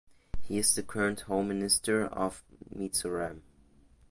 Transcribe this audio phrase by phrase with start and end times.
[0.41, 2.43] He is the current home minister of
[2.75, 3.41] Mizoram.